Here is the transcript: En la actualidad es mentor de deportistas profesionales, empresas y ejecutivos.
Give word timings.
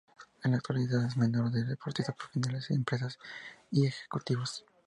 En 0.43 0.49
la 0.49 0.57
actualidad 0.57 1.05
es 1.05 1.15
mentor 1.15 1.51
de 1.51 1.63
deportistas 1.63 2.15
profesionales, 2.15 2.71
empresas 2.71 3.19
y 3.69 3.85
ejecutivos. 3.85 4.65